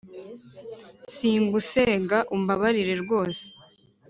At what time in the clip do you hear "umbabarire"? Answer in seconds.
2.35-2.93